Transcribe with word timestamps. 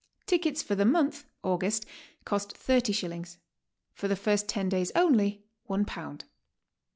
Tickets 0.25 0.63
for 0.63 0.73
the 0.73 0.83
month 0.83 1.25
(August) 1.43 1.85
cost 2.25 2.57
30 2.57 2.91
shillings; 2.91 3.37
for 3.93 4.07
the 4.07 4.15
first 4.15 4.47
ten 4.47 4.67
days 4.67 4.91
only, 4.95 5.43
one 5.65 5.85
pound. 5.85 6.25